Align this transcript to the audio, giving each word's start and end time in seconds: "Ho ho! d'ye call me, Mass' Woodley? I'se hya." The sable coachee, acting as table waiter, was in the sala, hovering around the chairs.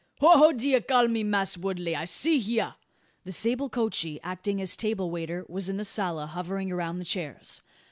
"Ho 0.19 0.29
ho! 0.35 0.51
d'ye 0.51 0.79
call 0.79 1.07
me, 1.09 1.23
Mass' 1.23 1.55
Woodley? 1.59 1.95
I'se 1.95 2.25
hya." 2.39 2.73
The 3.23 3.31
sable 3.31 3.69
coachee, 3.69 4.19
acting 4.23 4.59
as 4.59 4.75
table 4.75 5.11
waiter, 5.11 5.45
was 5.47 5.69
in 5.69 5.77
the 5.77 5.85
sala, 5.85 6.25
hovering 6.25 6.71
around 6.71 6.97
the 6.97 7.05
chairs. 7.05 7.61